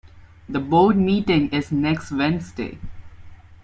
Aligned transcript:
The 0.49 0.59
board 0.59 0.97
meeting 0.97 1.51
is 1.51 1.71
next 1.71 2.11
Wednesday. 2.11 2.79